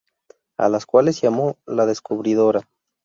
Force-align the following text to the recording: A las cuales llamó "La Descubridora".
A 0.57 0.67
las 0.67 0.87
cuales 0.87 1.21
llamó 1.21 1.57
"La 1.67 1.85
Descubridora". 1.85 2.67